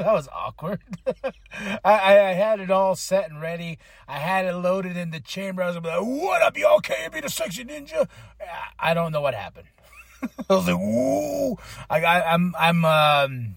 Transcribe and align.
that 0.04 0.14
was 0.14 0.28
awkward. 0.28 0.80
I, 1.06 1.30
I, 1.84 2.30
I, 2.30 2.32
had 2.32 2.58
it 2.58 2.70
all 2.70 2.94
set 2.94 3.28
and 3.28 3.40
ready. 3.40 3.78
I 4.08 4.18
had 4.18 4.46
it 4.46 4.54
loaded 4.54 4.96
in 4.96 5.10
the 5.10 5.20
chamber. 5.20 5.62
I 5.62 5.66
was 5.66 5.76
like, 5.76 5.84
"What 5.84 6.40
up, 6.40 6.56
y'all? 6.56 6.80
K 6.80 6.94
M 7.00 7.10
B 7.12 7.20
the 7.20 7.28
sexy 7.28 7.64
ninja?" 7.64 8.08
I 8.78 8.94
don't 8.94 9.12
know 9.12 9.20
what 9.20 9.34
happened. 9.34 9.68
I 10.22 10.54
was 10.54 10.66
like, 10.66 10.78
"Whoa!" 10.78 11.58
I, 11.90 12.02
I, 12.02 12.32
I'm 12.32 12.54
I'm 12.58 12.84
um, 12.86 13.56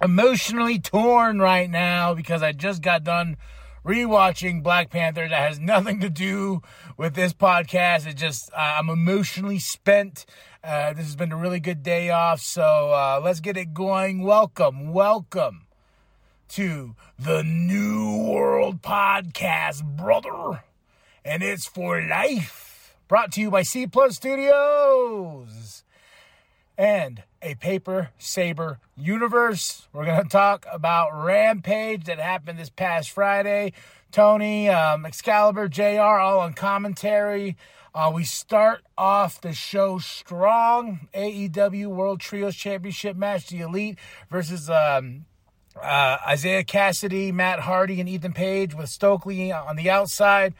emotionally 0.00 0.78
torn 0.78 1.40
right 1.40 1.68
now 1.68 2.14
because 2.14 2.40
I 2.40 2.52
just 2.52 2.82
got 2.82 3.02
done 3.02 3.36
rewatching 3.84 4.62
Black 4.62 4.90
Panther. 4.90 5.28
That 5.28 5.48
has 5.48 5.58
nothing 5.58 5.98
to 6.00 6.10
do 6.10 6.62
with 6.96 7.14
this 7.14 7.32
podcast. 7.32 8.06
It 8.06 8.14
just 8.14 8.48
uh, 8.52 8.76
I'm 8.78 8.88
emotionally 8.88 9.58
spent. 9.58 10.24
Uh, 10.62 10.92
this 10.92 11.06
has 11.06 11.16
been 11.16 11.32
a 11.32 11.36
really 11.36 11.58
good 11.58 11.82
day 11.82 12.10
off, 12.10 12.40
so 12.40 12.92
uh, 12.92 13.20
let's 13.24 13.40
get 13.40 13.56
it 13.56 13.74
going. 13.74 14.22
Welcome, 14.22 14.92
welcome 14.92 15.66
to 16.50 16.96
the 17.16 17.44
New 17.44 18.24
World 18.28 18.82
Podcast, 18.82 19.84
brother. 19.84 20.64
And 21.24 21.44
it's 21.44 21.66
for 21.66 22.02
life. 22.02 22.96
Brought 23.06 23.30
to 23.32 23.40
you 23.40 23.52
by 23.52 23.62
C 23.62 23.86
Plus 23.86 24.16
Studios 24.16 25.84
and 26.76 27.22
a 27.40 27.54
Paper 27.54 28.10
Saber 28.18 28.80
universe. 28.96 29.86
We're 29.92 30.06
going 30.06 30.24
to 30.24 30.28
talk 30.28 30.66
about 30.72 31.10
Rampage 31.12 32.06
that 32.06 32.18
happened 32.18 32.58
this 32.58 32.70
past 32.70 33.10
Friday. 33.12 33.72
Tony, 34.10 34.68
um, 34.68 35.06
Excalibur, 35.06 35.68
JR, 35.68 36.00
all 36.00 36.40
on 36.40 36.54
commentary. 36.54 37.56
Uh, 37.94 38.10
we 38.12 38.24
start 38.24 38.82
off 38.98 39.40
the 39.40 39.52
show 39.52 39.98
strong. 39.98 41.08
AEW 41.14 41.86
World 41.86 42.18
Trios 42.18 42.56
Championship 42.56 43.16
match, 43.16 43.46
the 43.46 43.60
Elite 43.60 43.98
versus 44.28 44.68
um, 44.68 45.26
uh, 45.80 46.18
Isiah 46.32 46.64
Kassidy, 46.64 47.32
Matt 47.32 47.60
Hardy, 47.60 48.00
and 48.00 48.08
Ethan 48.08 48.32
Page 48.32 48.74
with 48.74 48.88
Stokely 48.88 49.52
on 49.52 49.76
the 49.76 49.90
outside. 49.90 50.54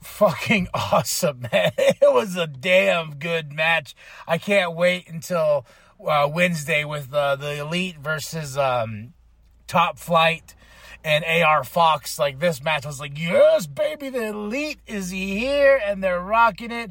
Fucking 0.00 0.68
awesome, 0.74 1.46
man. 1.52 1.72
It 1.78 2.12
was 2.12 2.36
a 2.36 2.46
damn 2.46 3.14
good 3.14 3.52
match. 3.52 3.94
I 4.26 4.38
can't 4.38 4.74
wait 4.74 5.08
until 5.08 5.64
uh, 6.04 6.28
Wednesday 6.32 6.84
with 6.84 7.12
uh, 7.12 7.36
the 7.36 7.60
Elite 7.60 7.98
versus 7.98 8.58
um, 8.58 9.12
Top 9.66 9.98
Flight 9.98 10.54
and 11.04 11.24
AR 11.24 11.64
Fox. 11.64 12.18
Like 12.18 12.38
this 12.38 12.62
match 12.62 12.86
was 12.86 13.00
like, 13.00 13.18
yes, 13.18 13.66
baby, 13.66 14.08
the 14.08 14.28
elite 14.28 14.80
is 14.86 15.10
here 15.10 15.80
and 15.84 16.02
they're 16.02 16.20
rocking 16.20 16.70
it. 16.70 16.90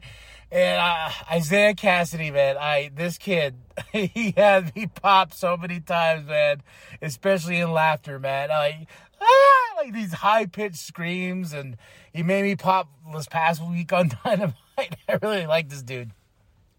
And 0.51 0.81
uh, 0.81 1.09
Isiah 1.33 1.73
Kassidy, 1.73 2.33
man, 2.33 2.57
I 2.57 2.91
this 2.93 3.17
kid, 3.17 3.55
he 3.93 4.33
had 4.35 4.75
me 4.75 4.87
pop 4.87 5.33
so 5.33 5.55
many 5.55 5.79
times, 5.79 6.27
man, 6.27 6.61
especially 7.01 7.57
in 7.57 7.71
laughter, 7.71 8.19
man. 8.19 8.49
Like, 8.49 8.87
ah, 9.21 9.73
like 9.77 9.93
these 9.93 10.11
high 10.11 10.47
pitched 10.47 10.75
screams, 10.75 11.53
and 11.53 11.77
he 12.11 12.21
made 12.21 12.43
me 12.43 12.57
pop 12.57 12.89
this 13.13 13.27
past 13.27 13.65
week 13.65 13.93
on 13.93 14.11
Dynamite. 14.25 14.55
I 14.77 15.19
really 15.21 15.47
like 15.47 15.69
this 15.69 15.83
dude. 15.83 16.11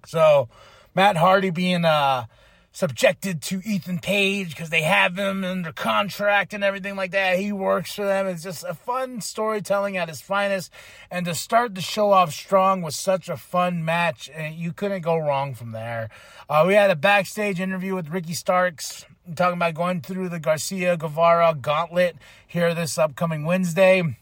So, 0.06 0.50
Matt 0.94 1.16
Hardy 1.16 1.50
being 1.50 1.86
uh 1.86 2.26
subjected 2.72 3.42
to 3.42 3.60
Ethan 3.64 3.98
Page 3.98 4.50
because 4.50 4.70
they 4.70 4.82
have 4.82 5.18
him 5.18 5.44
under 5.44 5.72
contract 5.72 6.54
and 6.54 6.64
everything 6.64 6.96
like 6.96 7.10
that. 7.10 7.38
He 7.38 7.52
works 7.52 7.94
for 7.94 8.04
them. 8.04 8.26
It's 8.26 8.42
just 8.42 8.64
a 8.64 8.74
fun 8.74 9.20
storytelling 9.20 9.98
at 9.98 10.08
is 10.08 10.22
finest. 10.22 10.72
And 11.10 11.26
to 11.26 11.34
start 11.34 11.74
the 11.74 11.82
show 11.82 12.10
off 12.10 12.32
strong 12.32 12.80
was 12.80 12.96
such 12.96 13.28
a 13.28 13.36
fun 13.36 13.84
match, 13.84 14.30
and 14.34 14.54
you 14.54 14.72
couldn't 14.72 15.02
go 15.02 15.18
wrong 15.18 15.54
from 15.54 15.72
there. 15.72 16.08
Uh, 16.48 16.64
we 16.66 16.74
had 16.74 16.90
a 16.90 16.96
backstage 16.96 17.60
interview 17.60 17.94
with 17.94 18.08
Ricky 18.08 18.34
Starks 18.34 19.04
talking 19.36 19.58
about 19.58 19.74
going 19.74 20.00
through 20.00 20.30
the 20.30 20.40
Garcia 20.40 20.96
Guevara 20.96 21.54
gauntlet 21.54 22.16
here 22.46 22.74
this 22.74 22.98
upcoming 22.98 23.44
Wednesday. 23.44 24.16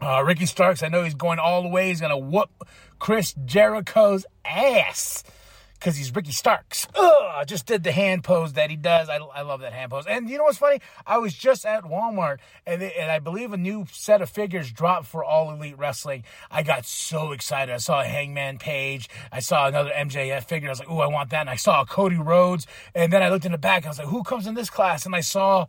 Uh, 0.00 0.22
Ricky 0.24 0.46
Starks, 0.46 0.82
I 0.82 0.88
know 0.88 1.02
he's 1.02 1.14
going 1.14 1.40
all 1.40 1.62
the 1.62 1.68
way. 1.68 1.88
He's 1.88 2.00
going 2.00 2.10
to 2.10 2.16
whoop 2.16 2.50
Chris 3.00 3.34
Jericho's 3.44 4.26
ass 4.44 5.24
because 5.78 5.96
he's 5.96 6.14
Ricky 6.14 6.32
Starks. 6.32 6.88
I 6.96 7.44
just 7.46 7.66
did 7.66 7.84
the 7.84 7.92
hand 7.92 8.24
pose 8.24 8.54
that 8.54 8.70
he 8.70 8.76
does. 8.76 9.08
I, 9.08 9.16
I 9.16 9.42
love 9.42 9.60
that 9.60 9.72
hand 9.72 9.90
pose. 9.90 10.06
And 10.06 10.28
you 10.28 10.38
know 10.38 10.44
what's 10.44 10.58
funny? 10.58 10.80
I 11.06 11.18
was 11.18 11.34
just 11.34 11.64
at 11.64 11.84
Walmart 11.84 12.38
and, 12.66 12.82
they, 12.82 12.92
and 12.94 13.10
I 13.10 13.20
believe 13.20 13.52
a 13.52 13.56
new 13.56 13.86
set 13.92 14.20
of 14.20 14.28
figures 14.28 14.72
dropped 14.72 15.06
for 15.06 15.22
All 15.22 15.50
Elite 15.52 15.78
Wrestling. 15.78 16.24
I 16.50 16.62
got 16.62 16.84
so 16.84 17.32
excited. 17.32 17.72
I 17.72 17.78
saw 17.78 18.00
a 18.00 18.04
Hangman 18.04 18.58
Page. 18.58 19.08
I 19.30 19.40
saw 19.40 19.68
another 19.68 19.90
MJF 19.90 20.44
figure. 20.44 20.68
I 20.68 20.72
was 20.72 20.80
like, 20.80 20.90
oh, 20.90 20.98
I 20.98 21.06
want 21.06 21.30
that. 21.30 21.42
And 21.42 21.50
I 21.50 21.56
saw 21.56 21.84
Cody 21.84 22.16
Rhodes. 22.16 22.66
And 22.94 23.12
then 23.12 23.22
I 23.22 23.28
looked 23.28 23.44
in 23.44 23.52
the 23.52 23.58
back. 23.58 23.86
I 23.86 23.88
was 23.88 23.98
like, 23.98 24.08
who 24.08 24.22
comes 24.24 24.46
in 24.46 24.54
this 24.54 24.70
class? 24.70 25.06
And 25.06 25.14
I 25.14 25.20
saw 25.20 25.66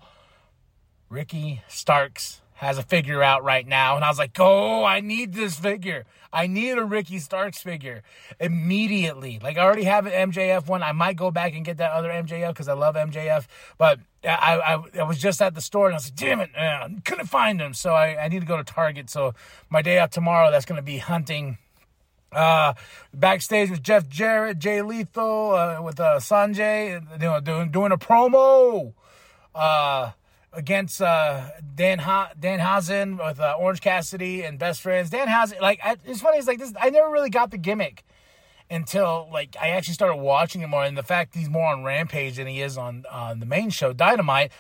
Ricky 1.10 1.62
Starks 1.68 2.42
has 2.60 2.78
a 2.78 2.84
figure 2.84 3.24
out 3.24 3.42
right 3.42 3.66
now. 3.66 3.96
And 3.96 4.04
I 4.04 4.10
was 4.10 4.18
like, 4.18 4.38
oh, 4.38 4.84
I 4.84 5.00
need 5.00 5.34
this 5.34 5.58
figure. 5.58 6.04
I 6.32 6.46
need 6.46 6.78
a 6.78 6.84
Ricky 6.84 7.20
Starks 7.20 7.60
figure 7.60 8.04
immediately. 8.38 9.40
Like, 9.42 9.58
I 9.58 9.62
already 9.62 9.86
have 9.86 10.06
an 10.06 10.32
MJF 10.32 10.68
one. 10.68 10.84
I 10.84 10.92
might 10.92 11.16
go 11.16 11.32
back 11.32 11.56
and 11.56 11.64
get 11.64 11.78
that 11.78 11.92
other 11.92 12.10
MJF 12.10 12.50
because 12.50 12.68
I 12.68 12.74
love 12.74 12.96
MJF. 12.96 13.46
But 13.78 14.02
I, 14.26 14.60
I, 14.60 15.00
I, 15.00 15.04
was 15.04 15.18
just 15.18 15.42
at 15.42 15.56
the 15.56 15.62
store 15.62 15.86
and 15.86 15.96
I 15.96 16.00
was 16.00 16.08
like, 16.08 16.16
damn 16.16 16.42
it, 16.42 16.50
man, 16.54 17.02
couldn't 17.06 17.28
find 17.28 17.62
him. 17.62 17.74
So 17.74 17.94
I, 17.94 18.26
I 18.26 18.28
need 18.28 18.42
to 18.42 18.46
go 18.46 18.58
to 18.58 18.64
Target. 18.66 19.10
So 19.10 19.34
my 19.70 19.82
day 19.82 19.98
out 19.98 20.12
tomorrow, 20.12 20.52
that's 20.52 20.66
going 20.66 20.76
to 20.80 20.84
be 20.84 20.98
hunting. 20.98 21.60
Uh, 22.34 22.74
backstage 23.14 23.70
with 23.70 23.82
Jeff 23.82 24.10
Jarrett, 24.10 24.60
Jay 24.60 24.82
Lethal, 24.82 25.54
uh, 25.54 25.82
with 25.82 25.98
uh, 26.02 26.18
Sonjay, 26.18 27.02
you 27.14 27.18
know, 27.20 27.40
doing, 27.40 27.72
doing 27.72 27.94
a 27.94 27.98
promo. 27.98 28.94
Uh, 29.56 30.12
against 30.54 31.02
uh, 31.02 31.50
Dan 31.76 32.00
ha- 32.00 32.32
Danhausen 32.40 33.24
with 33.24 33.40
uh, 33.40 33.56
Orange 33.58 33.82
Cassidy 33.82 34.44
and 34.44 34.58
Best 34.58 34.82
Friends. 34.82 35.10
Danhausen, 35.10 35.62
like 35.62 35.80
I, 35.84 35.98
it's 36.06 36.22
funny, 36.22 36.38
it's 36.38 36.48
like 36.48 36.60
this. 36.60 36.74
I 36.80 36.90
never 36.90 37.10
really 37.10 37.30
got 37.30 37.52
the 37.52 37.58
gimmick 37.58 38.04
until 38.70 39.30
like 39.32 39.56
I 39.60 39.70
actually 39.70 39.96
started 39.96 40.18
watching 40.18 40.62
him 40.62 40.72
more, 40.72 40.84
and 40.84 40.98
the 40.98 41.04
fact 41.04 41.36
he's 41.36 41.50
more 41.50 41.68
on 41.68 41.84
Rampage 41.84 42.38
than 42.38 42.48
he 42.48 42.62
is 42.62 42.78
on 42.78 43.06
on 43.12 43.40
the 43.40 43.46
main 43.46 43.70
show 43.70 43.94
Dynamite. 43.94 44.52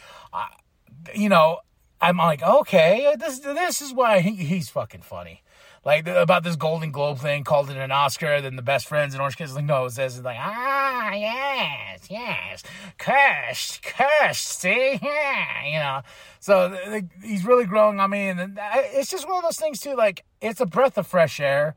You 1.16 1.30
know, 1.30 1.60
I'm 2.02 2.18
like, 2.18 2.44
okay, 2.44 3.16
this 3.18 3.40
this 3.40 3.82
is 3.82 3.94
why 3.94 4.20
he, 4.20 4.36
he's 4.36 4.70
fucking 4.70 5.02
funny 5.02 5.44
like 5.90 6.08
about 6.08 6.44
this 6.44 6.56
Golden 6.56 6.92
Globe 6.92 7.18
thing, 7.18 7.44
called 7.44 7.72
it 7.72 7.78
an 7.78 7.92
Oscar. 7.92 8.42
Then 8.42 8.56
the 8.56 8.62
best 8.62 8.86
friends 8.88 9.16
in 9.16 9.22
Orange 9.22 9.38
Kids 9.38 9.56
like, 9.56 9.66
no, 9.66 9.86
it 9.86 9.92
says 9.92 10.18
it's 10.18 10.24
like, 10.24 10.38
ah, 10.40 11.14
yes, 11.14 12.06
yes, 12.12 12.64
cursed, 13.00 13.82
cursed. 13.82 14.60
See, 14.60 15.00
yeah, 15.02 15.66
you 15.66 15.80
know. 15.80 16.02
So 16.40 16.70
the, 16.70 17.08
he's 17.24 17.44
really 17.44 17.66
growing 17.66 18.00
on 18.00 18.12
me, 18.12 18.30
and 18.30 18.60
it's 18.94 19.10
just 19.10 19.28
one 19.28 19.38
of 19.38 19.44
those 19.44 19.58
things 19.58 19.80
too. 19.80 19.96
Like 19.96 20.26
it's 20.42 20.62
a 20.62 20.68
breath 20.68 20.96
of 21.00 21.08
fresh 21.08 21.40
air. 21.40 21.74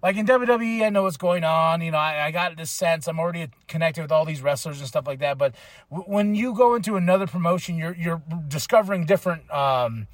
Like 0.00 0.16
in 0.16 0.26
WWE, 0.26 0.84
I 0.84 0.90
know 0.90 1.02
what's 1.02 1.16
going 1.16 1.42
on. 1.42 1.80
You 1.80 1.90
know, 1.90 1.98
I, 1.98 2.26
I 2.26 2.30
got 2.30 2.56
this 2.56 2.70
sense 2.70 3.08
I'm 3.08 3.18
already 3.18 3.48
connected 3.66 4.02
with 4.02 4.12
all 4.12 4.24
these 4.24 4.42
wrestlers 4.42 4.78
and 4.78 4.86
stuff 4.86 5.08
like 5.08 5.18
that. 5.18 5.38
But 5.38 5.56
w- 5.90 6.08
when 6.08 6.36
you 6.36 6.54
go 6.54 6.76
into 6.76 6.94
another 6.94 7.26
promotion, 7.26 7.76
you're 7.76 7.96
you're 7.96 8.22
discovering 8.46 9.06
different. 9.06 9.50
Um, 9.52 10.06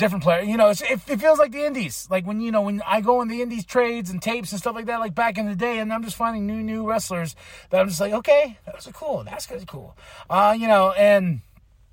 different 0.00 0.24
player. 0.24 0.42
You 0.42 0.56
know, 0.56 0.70
it, 0.70 0.82
it, 0.82 1.20
feels 1.20 1.38
like 1.38 1.52
the 1.52 1.64
indies. 1.64 2.08
Like 2.10 2.26
when 2.26 2.40
you 2.40 2.50
know 2.50 2.62
when 2.62 2.82
I 2.86 3.00
go 3.00 3.20
in 3.20 3.28
the 3.28 3.42
indies 3.42 3.64
trades 3.64 4.10
and 4.10 4.20
tapes 4.20 4.50
and 4.50 4.60
stuff 4.60 4.74
like 4.74 4.86
that, 4.86 4.98
like 4.98 5.14
back 5.14 5.38
in 5.38 5.46
the 5.46 5.54
day, 5.54 5.78
and 5.78 5.92
I'm 5.92 6.02
just 6.02 6.16
finding 6.16 6.46
new 6.46 6.62
new 6.62 6.88
wrestlers 6.88 7.36
that 7.68 7.80
I'm 7.80 7.88
just 7.88 8.00
like, 8.00 8.12
okay, 8.12 8.58
that's 8.66 8.88
cool. 8.92 9.22
That's 9.22 9.46
good, 9.46 9.66
cool. 9.68 9.96
Uh, 10.28 10.56
you 10.58 10.66
know, 10.66 10.90
and 10.92 11.42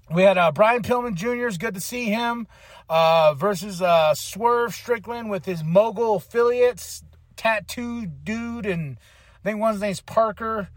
we 0.09 0.23
had 0.23 0.37
uh, 0.37 0.51
Brian 0.51 0.81
Pillman 0.81 1.15
Jr. 1.15 1.47
is 1.47 1.57
good 1.57 1.75
to 1.75 1.81
see 1.81 2.05
him 2.05 2.47
uh, 2.89 3.33
versus 3.35 3.81
uh, 3.81 4.15
Swerve 4.15 4.73
Strickland 4.73 5.29
with 5.29 5.45
his 5.45 5.63
mogul 5.63 6.15
affiliates, 6.15 7.03
tattoo 7.35 8.05
dude, 8.05 8.65
and 8.65 8.97
I 9.41 9.43
think 9.43 9.59
one's 9.59 9.81
name's 9.81 10.01
Parker. 10.01 10.69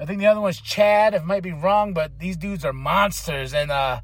I 0.00 0.06
think 0.06 0.20
the 0.20 0.26
other 0.26 0.40
one's 0.40 0.60
Chad. 0.60 1.14
I 1.14 1.18
might 1.18 1.42
be 1.42 1.52
wrong, 1.52 1.92
but 1.92 2.18
these 2.18 2.36
dudes 2.36 2.64
are 2.64 2.72
monsters, 2.72 3.52
and 3.52 3.70
uh, 3.70 4.00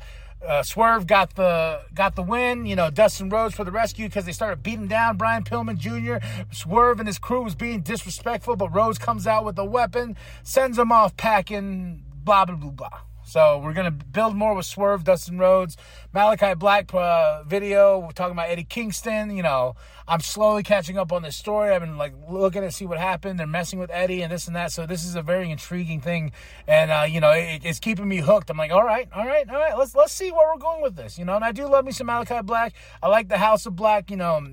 uh, 0.46 0.62
Swerve 0.62 1.06
got 1.06 1.34
the 1.34 1.80
got 1.94 2.16
the 2.16 2.22
win. 2.22 2.66
You 2.66 2.76
know, 2.76 2.90
Dustin 2.90 3.28
Rhodes 3.28 3.54
for 3.54 3.64
the 3.64 3.70
rescue 3.70 4.06
because 4.08 4.24
they 4.24 4.32
started 4.32 4.62
beating 4.62 4.88
down 4.88 5.16
Brian 5.16 5.44
Pillman 5.44 5.78
Jr. 5.78 6.24
Swerve 6.52 6.98
and 6.98 7.06
his 7.06 7.18
crew 7.18 7.42
was 7.42 7.54
being 7.54 7.80
disrespectful, 7.80 8.56
but 8.56 8.74
Rhodes 8.74 8.98
comes 8.98 9.26
out 9.26 9.44
with 9.44 9.58
a 9.58 9.64
weapon, 9.64 10.16
sends 10.42 10.76
them 10.76 10.92
off 10.92 11.16
packing. 11.16 12.02
Blah 12.24 12.46
blah 12.46 12.56
blah 12.56 12.70
blah. 12.70 13.00
So 13.26 13.58
we're 13.58 13.72
gonna 13.72 13.90
build 13.90 14.36
more 14.36 14.54
with 14.54 14.66
Swerve, 14.66 15.02
Dustin 15.02 15.38
Rhodes, 15.38 15.76
Malachi 16.12 16.54
Black 16.54 16.92
uh, 16.92 17.42
video. 17.44 17.98
We're 17.98 18.10
talking 18.10 18.32
about 18.32 18.50
Eddie 18.50 18.64
Kingston. 18.64 19.34
You 19.34 19.42
know, 19.42 19.76
I'm 20.06 20.20
slowly 20.20 20.62
catching 20.62 20.98
up 20.98 21.10
on 21.10 21.22
this 21.22 21.34
story. 21.34 21.70
I've 21.70 21.80
been 21.80 21.96
like 21.96 22.12
looking 22.28 22.62
to 22.62 22.70
see 22.70 22.84
what 22.84 22.98
happened. 22.98 23.40
They're 23.40 23.46
messing 23.46 23.78
with 23.78 23.90
Eddie 23.90 24.22
and 24.22 24.30
this 24.30 24.46
and 24.46 24.54
that. 24.56 24.72
So 24.72 24.86
this 24.86 25.04
is 25.04 25.16
a 25.16 25.22
very 25.22 25.50
intriguing 25.50 26.00
thing, 26.00 26.32
and 26.68 26.90
uh, 26.90 27.06
you 27.08 27.20
know, 27.20 27.30
it, 27.30 27.64
it's 27.64 27.78
keeping 27.78 28.08
me 28.08 28.18
hooked. 28.18 28.50
I'm 28.50 28.58
like, 28.58 28.70
all 28.70 28.84
right, 28.84 29.08
all 29.14 29.26
right, 29.26 29.48
all 29.48 29.56
right. 29.56 29.76
Let's 29.76 29.94
let's 29.94 30.12
see 30.12 30.30
where 30.30 30.46
we're 30.52 30.60
going 30.60 30.82
with 30.82 30.94
this. 30.94 31.18
You 31.18 31.24
know, 31.24 31.34
and 31.34 31.44
I 31.44 31.52
do 31.52 31.66
love 31.66 31.86
me 31.86 31.92
some 31.92 32.06
Malachi 32.08 32.42
Black. 32.42 32.74
I 33.02 33.08
like 33.08 33.28
the 33.28 33.38
House 33.38 33.64
of 33.64 33.74
Black. 33.74 34.10
You 34.10 34.18
know. 34.18 34.46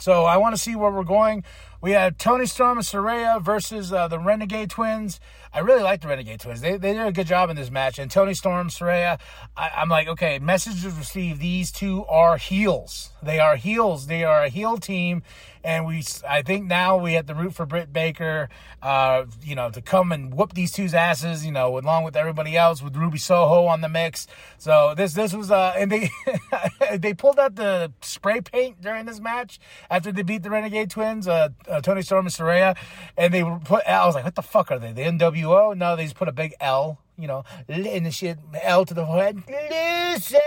So 0.00 0.24
I 0.24 0.36
want 0.36 0.54
to 0.54 0.62
see 0.62 0.76
where 0.76 0.92
we're 0.92 1.02
going. 1.02 1.42
We 1.80 1.92
had 1.92 2.18
Toni 2.18 2.46
Storm 2.46 2.78
and 2.78 2.86
Saraya 2.86 3.40
versus 3.40 3.92
uh, 3.92 4.08
the 4.08 4.18
Renegade 4.18 4.70
Twins. 4.70 5.20
I 5.54 5.60
really 5.60 5.84
like 5.84 6.00
the 6.00 6.08
Renegade 6.08 6.40
Twins. 6.40 6.60
They, 6.60 6.76
they 6.76 6.92
did 6.92 7.06
a 7.06 7.12
good 7.12 7.28
job 7.28 7.50
in 7.50 7.56
this 7.56 7.70
match. 7.70 8.00
And 8.00 8.10
Toni 8.10 8.34
Storm, 8.34 8.68
Saraya, 8.68 9.20
I, 9.56 9.70
I'm 9.76 9.88
like, 9.88 10.08
okay, 10.08 10.40
messages 10.40 10.84
received. 10.92 11.40
These 11.40 11.70
two 11.70 12.04
are 12.06 12.36
heels. 12.36 13.10
They 13.22 13.38
are 13.38 13.54
heels. 13.54 14.08
They 14.08 14.24
are 14.24 14.42
a 14.42 14.48
heel 14.48 14.78
team. 14.78 15.22
And 15.64 15.86
we, 15.86 16.02
I 16.26 16.42
think 16.42 16.66
now 16.66 16.96
we 16.96 17.14
have 17.14 17.26
to 17.26 17.34
root 17.34 17.54
for 17.54 17.66
Britt 17.66 17.92
Baker, 17.92 18.48
uh, 18.80 19.24
you 19.42 19.54
know, 19.54 19.70
to 19.70 19.82
come 19.82 20.12
and 20.12 20.32
whoop 20.32 20.54
these 20.54 20.72
two's 20.72 20.94
asses, 20.94 21.44
you 21.44 21.52
know, 21.52 21.76
along 21.78 22.04
with 22.04 22.16
everybody 22.16 22.56
else 22.56 22.82
with 22.82 22.96
Ruby 22.96 23.18
Soho 23.18 23.66
on 23.66 23.80
the 23.80 23.88
mix. 23.88 24.26
So 24.56 24.94
this, 24.96 25.14
this 25.14 25.34
was, 25.34 25.50
uh, 25.50 25.74
and 25.76 25.90
they, 25.90 26.10
they 26.96 27.12
pulled 27.12 27.38
out 27.38 27.56
the 27.56 27.92
spray 28.02 28.40
paint 28.40 28.80
during 28.80 29.06
this 29.06 29.20
match 29.20 29.58
after 29.90 30.12
they 30.12 30.22
beat 30.22 30.42
the 30.42 30.50
Renegade 30.50 30.90
Twins, 30.90 31.26
uh, 31.26 31.48
uh 31.68 31.80
Toni 31.80 32.02
Storm 32.02 32.26
and 32.26 32.34
Saraya. 32.34 32.76
And 33.16 33.32
they 33.32 33.42
put, 33.42 33.86
I 33.86 34.06
was 34.06 34.14
like, 34.14 34.24
what 34.24 34.34
the 34.34 34.42
fuck 34.42 34.70
are 34.70 34.78
they? 34.78 34.92
The 34.92 35.02
NWO? 35.02 35.76
No, 35.76 35.96
they 35.96 36.04
just 36.04 36.16
put 36.16 36.28
a 36.28 36.32
big 36.32 36.54
L 36.60 36.98
you 37.18 37.26
know, 37.26 37.42
and 37.68 38.06
the 38.06 38.12
shit 38.12 38.38
L 38.62 38.84
to 38.84 38.94
the 38.94 39.04
head. 39.04 39.42
Loser, 39.48 40.38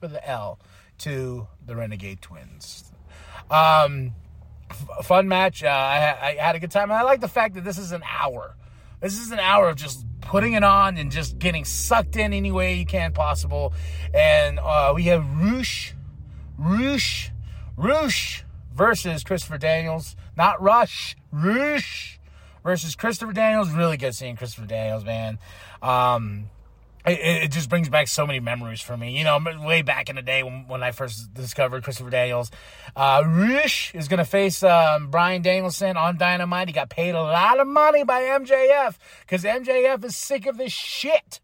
for 0.00 0.08
the 0.08 0.28
L 0.28 0.58
to 0.98 1.46
the 1.64 1.76
Renegade 1.76 2.20
Twins. 2.20 2.92
Um, 3.50 4.12
f- 4.70 5.06
fun 5.06 5.28
match. 5.28 5.62
Uh, 5.62 5.68
I, 5.68 6.16
I, 6.20 6.34
had 6.34 6.56
a 6.56 6.58
good 6.58 6.70
time. 6.70 6.90
And 6.90 6.94
I 6.98 7.02
like 7.02 7.20
the 7.20 7.28
fact 7.28 7.54
that 7.54 7.64
this 7.64 7.78
is 7.78 7.92
an 7.92 8.02
hour. 8.02 8.56
This 9.04 9.20
is 9.20 9.32
an 9.32 9.38
hour 9.38 9.68
of 9.68 9.76
just 9.76 10.06
putting 10.22 10.54
it 10.54 10.64
on 10.64 10.96
and 10.96 11.12
just 11.12 11.38
getting 11.38 11.66
sucked 11.66 12.16
in 12.16 12.32
any 12.32 12.50
way 12.50 12.76
you 12.76 12.86
can 12.86 13.12
possible. 13.12 13.74
And 14.14 14.58
uh, 14.58 14.92
we 14.94 15.02
have 15.04 15.28
Roosh, 15.36 15.92
Roosh, 16.56 17.28
Roosh 17.76 18.44
versus 18.74 19.22
Christopher 19.22 19.58
Daniels. 19.58 20.16
Not 20.38 20.62
Rush, 20.62 21.16
Roosh 21.30 22.16
versus 22.62 22.96
Christopher 22.96 23.34
Daniels. 23.34 23.68
Really 23.68 23.98
good 23.98 24.14
seeing 24.14 24.36
Christopher 24.36 24.66
Daniels, 24.66 25.04
man. 25.04 25.38
Um, 25.82 26.48
it, 27.06 27.44
it, 27.44 27.52
just 27.52 27.68
brings 27.68 27.88
back 27.88 28.08
so 28.08 28.26
many 28.26 28.40
memories 28.40 28.80
for 28.80 28.96
me. 28.96 29.16
You 29.16 29.24
know, 29.24 29.38
way 29.62 29.82
back 29.82 30.08
in 30.08 30.16
the 30.16 30.22
day 30.22 30.42
when, 30.42 30.66
when 30.66 30.82
I 30.82 30.92
first 30.92 31.34
discovered 31.34 31.84
Christopher 31.84 32.10
Daniels. 32.10 32.50
Uh, 32.96 33.22
Roosh 33.26 33.94
is 33.94 34.08
going 34.08 34.18
to 34.18 34.24
face 34.24 34.62
um, 34.62 35.10
Bryan 35.10 35.42
Danielson 35.42 35.96
on 35.96 36.16
Dynamite. 36.16 36.68
He 36.68 36.74
got 36.74 36.88
paid 36.88 37.14
a 37.14 37.22
lot 37.22 37.60
of 37.60 37.66
money 37.66 38.04
by 38.04 38.22
MJF 38.22 38.96
because 39.20 39.44
MJF 39.44 40.04
is 40.04 40.16
sick 40.16 40.46
of 40.46 40.56
this 40.56 40.72
shit. 40.72 41.40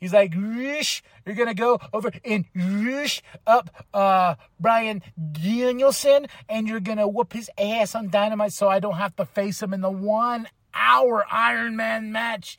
He's 0.00 0.12
like, 0.12 0.34
Roosh, 0.34 1.02
you're 1.24 1.34
going 1.34 1.48
to 1.48 1.54
go 1.54 1.80
over 1.92 2.10
and 2.24 2.44
Roosh 2.54 3.22
up 3.46 3.70
uh, 3.94 4.34
Bryan 4.60 5.02
Danielson 5.32 6.26
and 6.48 6.68
you're 6.68 6.80
going 6.80 6.98
to 6.98 7.08
whoop 7.08 7.32
his 7.32 7.50
ass 7.56 7.94
on 7.94 8.10
Dynamite 8.10 8.52
so 8.52 8.68
I 8.68 8.80
don't 8.80 8.96
have 8.96 9.16
to 9.16 9.24
face 9.24 9.62
him 9.62 9.72
in 9.72 9.80
the 9.80 9.90
one 9.90 10.48
hour 10.74 11.24
Iron 11.30 11.76
Man 11.76 12.12
match. 12.12 12.58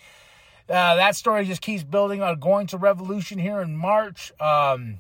Uh, 0.67 0.95
that 0.95 1.15
story 1.15 1.45
just 1.45 1.61
keeps 1.61 1.83
building 1.83 2.21
on 2.21 2.39
going 2.39 2.67
to 2.67 2.77
Revolution 2.77 3.37
here 3.37 3.61
in 3.61 3.77
March. 3.77 4.33
Um, 4.39 4.99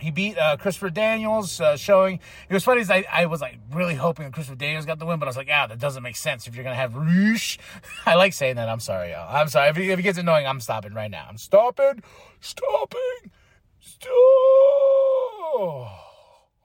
he 0.00 0.10
beat 0.10 0.38
uh, 0.38 0.56
Christopher 0.56 0.90
Daniels, 0.90 1.60
uh, 1.60 1.76
showing. 1.76 2.20
It 2.48 2.54
was 2.54 2.62
funny. 2.62 2.84
I, 2.88 3.04
I 3.10 3.26
was 3.26 3.40
like 3.40 3.58
really 3.72 3.94
hoping 3.94 4.30
Christopher 4.30 4.56
Daniels 4.56 4.86
got 4.86 4.98
the 4.98 5.06
win, 5.06 5.18
but 5.18 5.26
I 5.26 5.30
was 5.30 5.36
like, 5.36 5.48
yeah, 5.48 5.66
that 5.66 5.78
doesn't 5.78 6.02
make 6.02 6.16
sense 6.16 6.46
if 6.46 6.54
you're 6.54 6.64
gonna 6.64 6.76
have 6.76 6.94
Roosh. 6.94 7.58
I 8.06 8.14
like 8.14 8.32
saying 8.32 8.56
that. 8.56 8.68
I'm 8.68 8.80
sorry, 8.80 9.10
y'all. 9.10 9.34
I'm 9.34 9.48
sorry. 9.48 9.70
If, 9.70 9.78
if 9.78 9.98
it 9.98 10.02
gets 10.02 10.18
annoying, 10.18 10.46
I'm 10.46 10.60
stopping 10.60 10.94
right 10.94 11.10
now. 11.10 11.26
I'm 11.28 11.38
stopping, 11.38 12.02
stopping, 12.40 13.32
stop. 13.80 14.10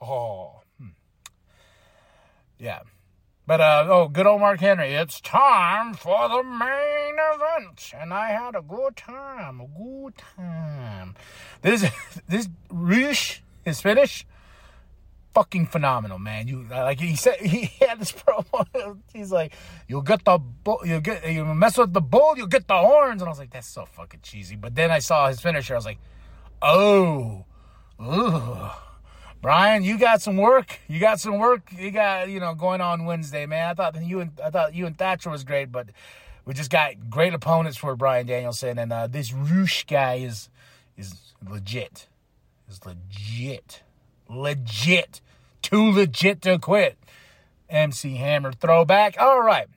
Oh, 0.06 0.62
hmm. 0.78 0.90
yeah. 2.60 2.82
But 3.46 3.60
uh, 3.60 3.86
oh, 3.90 4.08
good 4.08 4.26
old 4.26 4.40
Mark 4.40 4.62
Henry. 4.62 4.94
It's 4.94 5.20
time 5.20 5.96
for 5.96 6.30
the 6.30 6.44
main 6.44 7.16
event, 7.34 7.92
and 7.94 8.14
I 8.14 8.30
had 8.30 8.56
a 8.56 8.62
good 8.62 8.96
time, 8.96 9.60
a 9.60 9.68
good 9.68 10.14
time. 10.18 11.16
This 11.62 11.86
this 12.28 12.48
Roosh, 12.70 13.42
is 13.66 13.82
finish, 13.82 14.26
fucking 15.34 15.66
phenomenal, 15.66 16.20
man. 16.20 16.48
You 16.48 16.66
like 16.70 17.02
he 17.02 17.18
said 17.18 17.36
he 17.42 17.66
had 17.86 18.00
this 18.00 18.14
promo. 18.14 18.98
He's 19.14 19.32
like, 19.32 19.54
"You'll 19.90 20.04
get 20.04 20.24
the 20.24 20.38
bull, 20.38 20.80
you 20.86 21.02
get 21.02 21.30
you 21.30 21.44
mess 21.44 21.78
with 21.78 21.92
the 21.92 22.02
bull, 22.02 22.36
you'll 22.38 22.48
get 22.48 22.70
the 22.70 22.78
horns," 22.78 23.22
and 23.22 23.28
I 23.28 23.32
was 23.32 23.40
like, 23.40 23.52
"That's 23.52 23.68
so 23.68 23.86
fucking 23.86 24.22
cheesy." 24.24 24.56
But 24.56 24.76
then 24.76 24.90
I 24.90 25.00
saw 25.00 25.28
his 25.28 25.42
finisher. 25.42 25.74
I 25.74 25.78
was 25.78 25.86
like, 25.86 26.00
"Oh, 26.62 27.44
ooh." 28.02 28.70
Bryan, 29.44 29.84
you 29.84 29.98
got 29.98 30.22
some 30.22 30.38
work. 30.38 30.80
You 30.88 31.02
got 31.02 31.20
some 31.20 31.38
work. 31.38 31.70
You 31.78 31.92
got 31.92 32.30
you 32.30 32.40
know 32.40 32.56
going 32.56 32.80
on 32.80 33.04
Wednesday, 33.04 33.46
man. 33.46 33.72
I 33.72 33.74
thought 33.74 34.02
you 34.02 34.22
and 34.22 34.32
I 34.42 34.50
thought 34.50 34.74
you 34.74 34.86
and 34.86 34.98
Thatcher 34.98 35.30
was 35.30 35.44
great, 35.44 35.70
but 35.70 35.90
we 36.46 36.54
just 36.54 36.72
got 36.72 37.10
great 37.10 37.34
opponents 37.34 37.78
for 37.78 37.94
Bryan 37.98 38.26
Danielson, 38.26 38.80
and 38.80 38.94
uh, 38.94 39.08
this 39.08 39.34
Roosh 39.34 39.84
guy 39.84 40.14
is 40.14 40.48
is 40.96 41.34
legit. 41.46 42.08
Is 42.70 42.80
legit, 42.86 43.84
legit, 44.30 45.20
too 45.62 45.92
legit 45.92 46.42
to 46.44 46.58
quit. 46.58 46.98
MC 47.70 48.16
Hammer 48.16 48.54
throwback. 48.54 49.18
All 49.20 49.42
right, 49.42 49.68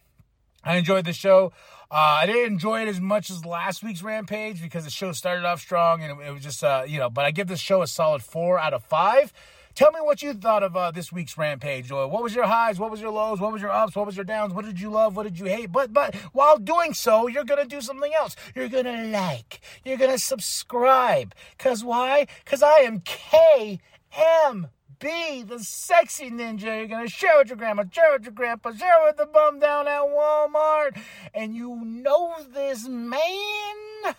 I 0.62 0.76
enjoyed 0.76 1.06
the 1.06 1.12
show. 1.12 1.52
Uh, 1.90 1.94
I 2.22 2.26
didn't 2.26 2.52
enjoy 2.52 2.82
it 2.82 2.88
as 2.88 3.00
much 3.00 3.30
as 3.30 3.44
last 3.44 3.84
week's 3.84 4.02
Rampage 4.02 4.60
because 4.60 4.84
the 4.84 4.90
show 4.90 5.12
started 5.12 5.44
off 5.44 5.60
strong 5.60 6.02
and 6.02 6.20
it, 6.20 6.28
it 6.28 6.32
was 6.32 6.42
just, 6.42 6.64
uh, 6.64 6.84
you 6.86 6.98
know, 6.98 7.08
but 7.08 7.24
I 7.24 7.30
give 7.30 7.46
this 7.46 7.60
show 7.60 7.80
a 7.82 7.86
solid 7.86 8.22
four 8.22 8.58
out 8.58 8.74
of 8.74 8.82
five. 8.84 9.32
Tell 9.76 9.92
me 9.92 10.00
what 10.00 10.22
you 10.22 10.32
thought 10.32 10.62
of 10.62 10.74
uh, 10.74 10.90
this 10.90 11.12
week's 11.12 11.36
Rampage. 11.36 11.92
What 11.92 12.22
was 12.22 12.34
your 12.34 12.46
highs? 12.46 12.78
What 12.80 12.90
was 12.90 13.00
your 13.00 13.10
lows? 13.10 13.40
What 13.40 13.52
was 13.52 13.60
your 13.60 13.70
ups? 13.70 13.94
What 13.94 14.06
was 14.06 14.16
your 14.16 14.24
downs? 14.24 14.54
What 14.54 14.64
did 14.64 14.80
you 14.80 14.90
love? 14.90 15.16
What 15.16 15.24
did 15.24 15.38
you 15.38 15.44
hate? 15.44 15.70
But 15.70 15.92
but 15.92 16.14
while 16.32 16.56
doing 16.56 16.94
so, 16.94 17.26
you're 17.26 17.44
gonna 17.44 17.66
do 17.66 17.82
something 17.82 18.12
else. 18.14 18.36
You're 18.54 18.70
gonna 18.70 19.04
like. 19.08 19.60
You're 19.84 19.98
gonna 19.98 20.18
subscribe. 20.18 21.34
Cause 21.58 21.84
why? 21.84 22.26
Cause 22.46 22.62
I 22.62 22.78
am 22.80 23.00
K 23.00 23.78
M 24.16 24.68
B, 24.98 25.42
the 25.42 25.58
sexy 25.58 26.30
ninja. 26.30 26.64
You're 26.64 26.86
gonna 26.86 27.08
share 27.08 27.38
with 27.38 27.48
your 27.48 27.56
grandma, 27.56 27.84
share 27.90 28.12
with 28.12 28.24
your 28.24 28.32
grandpa, 28.32 28.72
share 28.72 29.04
with 29.04 29.16
the 29.16 29.26
bum 29.26 29.58
down 29.58 29.86
at 29.86 30.00
Walmart. 30.02 30.98
And 31.34 31.54
you 31.54 31.76
know 31.84 32.34
this 32.52 32.88
man, 32.88 34.14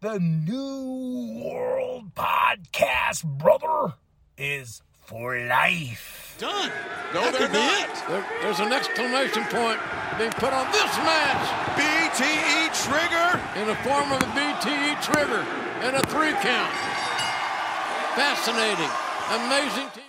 the 0.00 0.18
New 0.18 1.44
World 1.44 2.14
Podcast 2.14 3.24
brother, 3.24 3.94
is 4.36 4.82
for 5.06 5.38
life. 5.38 6.36
Done. 6.38 6.70
No, 7.14 7.22
that 7.22 7.32
they're 7.32 7.48
not. 7.48 8.08
There, 8.08 8.26
there's 8.42 8.60
an 8.60 8.72
exclamation 8.72 9.44
point 9.44 9.80
being 10.18 10.30
put 10.32 10.52
on 10.52 10.70
this 10.70 10.92
match. 11.00 11.48
BTE 11.74 12.68
trigger. 12.84 13.40
In 13.56 13.66
the 13.66 13.74
form 13.82 14.12
of 14.12 14.20
a 14.20 14.30
BTE 14.36 15.00
trigger 15.02 15.40
and 15.80 15.96
a 15.96 16.02
three 16.06 16.32
count. 16.44 16.72
Fascinating. 18.14 18.90
Amazing 19.30 19.88
team. 19.94 20.07